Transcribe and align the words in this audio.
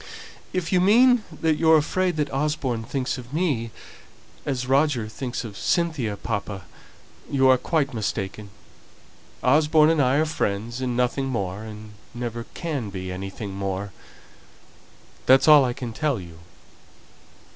"If 0.51 0.71
you 0.73 0.81
mean 0.81 1.23
that 1.31 1.57
you're 1.57 1.77
afraid 1.77 2.15
that 2.15 2.33
Osborne 2.33 2.81
thinks 2.83 3.19
of 3.19 3.31
me 3.35 3.69
as 4.47 4.65
Roger 4.65 5.07
thinks 5.07 5.43
of 5.43 5.55
Cynthia, 5.55 6.17
papa, 6.17 6.63
you 7.29 7.47
are 7.47 7.57
quite 7.59 7.93
mistaken. 7.93 8.49
Osborne 9.43 9.91
and 9.91 10.01
I 10.01 10.15
are 10.15 10.25
friends 10.25 10.81
and 10.81 10.97
nothing 10.97 11.27
more, 11.27 11.61
and 11.61 11.91
never 12.15 12.45
can 12.55 12.89
be 12.89 13.11
anything 13.11 13.53
more. 13.53 13.93
That's 15.27 15.47
all 15.47 15.63
I 15.63 15.73
can 15.73 15.93
tell 15.93 16.19
you." 16.19 16.39